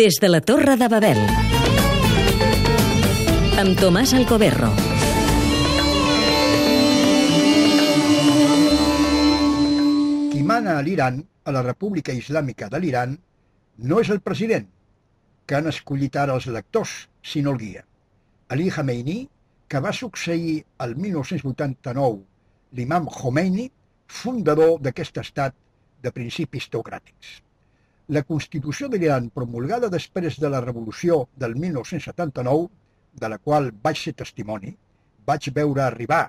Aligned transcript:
Des 0.00 0.16
de 0.18 0.28
la 0.28 0.40
Torre 0.40 0.78
de 0.80 0.86
Babel. 0.88 1.18
Amb 3.60 3.74
Tomàs 3.76 4.14
Alcoberro. 4.16 4.70
Qui 10.30 10.40
mana 10.52 10.78
a 10.78 10.84
l'Iran, 10.86 11.18
a 11.44 11.52
la 11.52 11.64
República 11.66 12.14
Islàmica 12.16 12.70
de 12.72 12.80
l'Iran, 12.80 13.12
no 13.90 14.00
és 14.00 14.08
el 14.16 14.22
president, 14.30 14.64
que 15.44 15.60
han 15.60 15.68
escollit 15.74 16.16
ara 16.16 16.38
els 16.40 16.48
lectors, 16.48 16.96
sinó 17.20 17.52
el 17.52 17.60
guia. 17.66 17.84
Ali 18.48 18.70
Khamenei, 18.72 19.28
que 19.68 19.84
va 19.84 19.92
succeir 19.92 20.56
el 20.86 20.96
1989 20.96 22.24
l'imam 22.72 23.12
Khomeini, 23.20 23.68
fundador 24.08 24.78
d'aquest 24.80 25.20
estat 25.26 25.60
de 26.00 26.16
principis 26.22 26.72
teocràtics. 26.72 27.42
La 28.14 28.24
Constitució 28.26 28.88
de 28.90 28.98
l'Iran, 28.98 29.28
promulgada 29.30 29.88
després 29.94 30.34
de 30.42 30.48
la 30.50 30.60
revolució 30.64 31.18
del 31.38 31.52
1979, 31.54 32.64
de 33.22 33.28
la 33.30 33.38
qual 33.38 33.68
vaig 33.84 34.00
ser 34.00 34.12
testimoni, 34.18 34.72
vaig 35.30 35.46
veure 35.54 35.84
arribar 35.84 36.24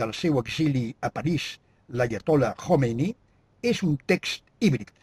del 0.00 0.14
seu 0.16 0.38
exili 0.40 0.86
a 1.04 1.10
París 1.18 1.50
l'Ayatollah 1.92 2.54
Khomeini, 2.62 3.10
és 3.60 3.82
un 3.84 3.98
text 4.08 4.48
híbrid. 4.64 4.94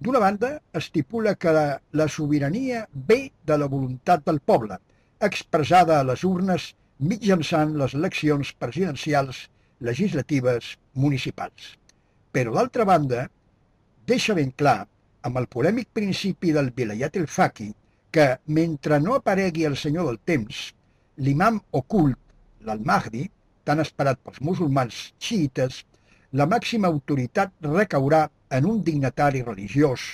D'una 0.00 0.24
banda, 0.24 0.54
estipula 0.80 1.36
que 1.36 1.52
la, 1.58 1.66
la 1.92 2.08
sobirania 2.08 2.86
ve 3.12 3.20
de 3.44 3.60
la 3.60 3.68
voluntat 3.76 4.24
del 4.24 4.40
poble, 4.40 4.80
expressada 5.28 6.00
a 6.00 6.08
les 6.14 6.24
urnes 6.24 6.72
mitjançant 7.12 7.76
les 7.76 8.00
eleccions 8.00 8.56
presidencials, 8.64 9.44
legislatives, 9.84 10.76
municipals. 10.94 11.74
Però 12.32 12.56
d'altra 12.56 12.88
banda, 12.88 13.28
deixa 14.08 14.32
ben 14.40 14.56
clar, 14.56 14.86
amb 15.26 15.40
el 15.40 15.48
polèmic 15.50 15.90
principi 15.98 16.52
del 16.54 16.70
Vilayat 16.76 17.16
el 17.18 17.26
Faqui, 17.26 17.72
que 18.14 18.26
mentre 18.58 19.00
no 19.02 19.16
aparegui 19.18 19.66
el 19.66 19.76
senyor 19.76 20.06
del 20.10 20.20
temps, 20.30 20.60
l'imam 21.18 21.58
ocult, 21.80 22.18
l'al-Mahdi, 22.66 23.24
tan 23.66 23.82
esperat 23.82 24.20
pels 24.22 24.40
musulmans 24.48 25.00
xiites, 25.18 25.82
la 26.38 26.46
màxima 26.46 26.90
autoritat 26.92 27.52
recaurà 27.66 28.26
en 28.58 28.68
un 28.70 28.82
dignatari 28.86 29.42
religiós, 29.42 30.06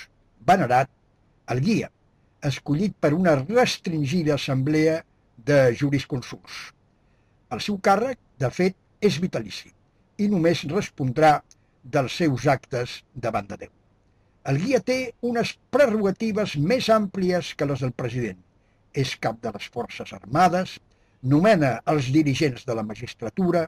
venerat, 0.47 0.89
el 1.53 1.61
guia, 1.61 1.91
escollit 2.49 2.95
per 2.99 3.13
una 3.13 3.35
restringida 3.43 4.35
assemblea 4.39 4.97
de 5.37 5.59
jurisconsults. 5.79 6.73
El 7.53 7.61
seu 7.61 7.77
càrrec, 7.77 8.17
de 8.41 8.49
fet, 8.49 8.77
és 9.03 9.21
vitalici 9.21 9.69
i 10.23 10.29
només 10.31 10.65
respondrà 10.71 11.37
dels 11.83 12.19
seus 12.23 12.49
actes 12.57 13.01
davant 13.13 13.47
de 13.49 13.63
Déu. 13.65 13.82
El 14.51 14.57
guia 14.59 14.79
té 14.83 14.97
unes 15.23 15.53
prerrogatives 15.71 16.57
més 16.71 16.89
àmplies 16.91 17.53
que 17.55 17.67
les 17.69 17.83
del 17.83 17.93
president. 17.95 18.39
És 18.93 19.15
cap 19.25 19.39
de 19.43 19.53
les 19.55 19.69
Forces 19.75 20.11
Armades, 20.17 20.75
nomena 21.33 21.77
els 21.93 22.09
dirigents 22.15 22.65
de 22.67 22.75
la 22.75 22.83
magistratura, 22.83 23.63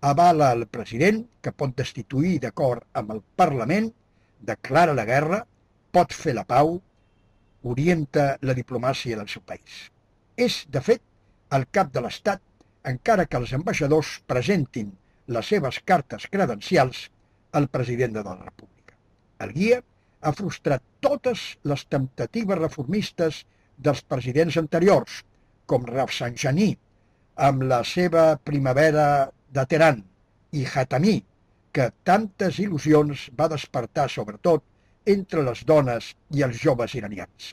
avala 0.00 0.50
el 0.52 0.66
president, 0.68 1.24
que 1.42 1.54
pot 1.62 1.72
destituir 1.80 2.36
d'acord 2.44 2.84
amb 3.00 3.16
el 3.16 3.22
Parlament, 3.40 3.88
declara 4.52 4.94
la 4.94 5.08
guerra, 5.08 5.40
pot 5.96 6.12
fer 6.12 6.36
la 6.36 6.44
pau, 6.44 6.76
orienta 7.64 8.30
la 8.42 8.54
diplomàcia 8.54 9.16
del 9.16 9.32
seu 9.32 9.42
país. 9.42 9.88
És, 10.36 10.62
de 10.68 10.84
fet, 10.84 11.02
el 11.56 11.66
cap 11.72 11.90
de 11.94 12.04
l'Estat, 12.04 12.44
encara 12.86 13.26
que 13.26 13.40
els 13.40 13.54
ambaixadors 13.56 14.18
presentin 14.28 14.92
les 15.26 15.48
seves 15.52 15.80
cartes 15.84 16.28
credencials 16.30 17.08
al 17.58 17.68
president 17.72 18.14
de 18.14 18.22
la 18.24 18.36
República. 18.36 18.94
El 19.40 19.56
guia 19.56 19.80
ha 20.20 20.32
frustrat 20.34 20.82
totes 21.04 21.44
les 21.70 21.84
temptatives 21.94 22.58
reformistes 22.58 23.44
dels 23.78 24.02
presidents 24.02 24.58
anteriors, 24.60 25.22
com 25.66 25.86
Rafsanjani, 25.86 26.72
amb 27.48 27.64
la 27.70 27.82
seva 27.86 28.24
primavera 28.50 29.06
de 29.54 29.64
Teheran, 29.70 30.02
i 30.52 30.64
Hatami, 30.64 31.18
que 31.72 31.90
tantes 32.08 32.58
il·lusions 32.62 33.28
va 33.38 33.50
despertar 33.52 34.08
sobretot 34.10 34.64
entre 35.06 35.44
les 35.46 35.62
dones 35.68 36.12
i 36.34 36.42
els 36.46 36.58
joves 36.62 36.96
iranians. 36.98 37.52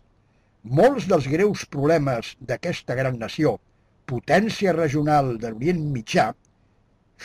Molts 0.80 1.06
dels 1.12 1.28
greus 1.30 1.66
problemes 1.70 2.34
d'aquesta 2.40 2.96
gran 2.98 3.20
nació, 3.22 3.60
potència 4.10 4.74
regional 4.74 5.36
de 5.42 5.52
l'Orient 5.52 5.84
Mitjà, 5.94 6.32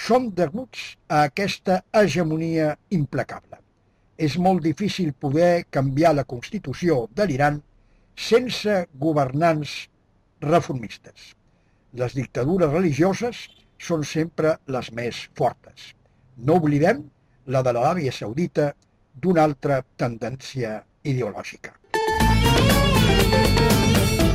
són 0.07 0.29
deguts 0.37 0.83
a 1.09 1.25
aquesta 1.31 1.81
hegemonia 2.03 2.75
implacable. 2.95 3.50
És 4.21 4.37
molt 4.37 4.61
difícil 4.61 5.15
poder 5.17 5.65
canviar 5.73 6.13
la 6.13 6.27
Constitució 6.29 7.07
de 7.17 7.25
l'Iran 7.25 7.57
sense 8.21 8.75
governants 9.01 9.73
reformistes. 10.45 11.31
Les 11.97 12.13
dictadures 12.19 12.69
religioses 12.73 13.47
són 13.81 14.05
sempre 14.05 14.59
les 14.69 14.93
més 14.93 15.23
fortes. 15.41 15.95
No 16.37 16.59
oblidem 16.61 17.03
la 17.49 17.65
de 17.65 17.73
l'Aràbia 17.73 18.13
Saudita 18.13 18.71
d'una 19.17 19.47
altra 19.49 19.81
tendència 19.97 20.77
ideològica. 21.03 21.73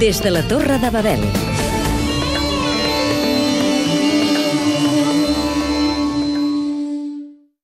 Des 0.02 0.18
de 0.26 0.34
la 0.34 0.42
Torre 0.50 0.82
de 0.82 0.90
Babel. 0.98 1.30